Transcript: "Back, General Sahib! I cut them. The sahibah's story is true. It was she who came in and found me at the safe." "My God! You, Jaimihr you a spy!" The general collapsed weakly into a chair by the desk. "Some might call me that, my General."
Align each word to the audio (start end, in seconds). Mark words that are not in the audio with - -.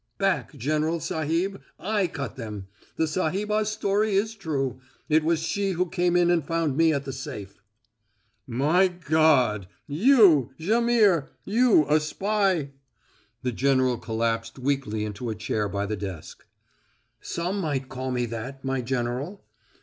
"Back, 0.17 0.55
General 0.55 0.99
Sahib! 0.99 1.61
I 1.77 2.07
cut 2.07 2.35
them. 2.35 2.65
The 2.95 3.05
sahibah's 3.05 3.69
story 3.69 4.15
is 4.15 4.33
true. 4.33 4.81
It 5.09 5.23
was 5.23 5.41
she 5.43 5.73
who 5.73 5.85
came 5.91 6.15
in 6.15 6.31
and 6.31 6.43
found 6.43 6.75
me 6.75 6.91
at 6.91 7.05
the 7.05 7.13
safe." 7.13 7.61
"My 8.47 8.87
God! 8.87 9.67
You, 9.85 10.55
Jaimihr 10.59 11.27
you 11.45 11.85
a 11.87 11.99
spy!" 11.99 12.71
The 13.43 13.51
general 13.51 13.99
collapsed 13.99 14.57
weakly 14.57 15.05
into 15.05 15.29
a 15.29 15.35
chair 15.35 15.69
by 15.69 15.85
the 15.85 15.95
desk. 15.97 16.47
"Some 17.19 17.59
might 17.59 17.87
call 17.87 18.09
me 18.09 18.25
that, 18.25 18.65
my 18.65 18.81
General." 18.81 19.45